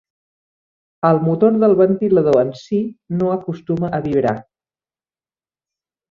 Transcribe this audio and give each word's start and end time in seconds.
El 1.09 1.19
motor 1.25 1.59
del 1.63 1.75
ventilador 1.81 2.39
en 2.43 2.49
sí 2.61 2.79
no 3.19 3.27
acostuma 3.35 3.91
a 3.99 4.03
vibrar. 4.07 4.33